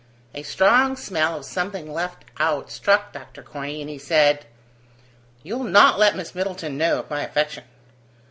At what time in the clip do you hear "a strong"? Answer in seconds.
0.33-0.95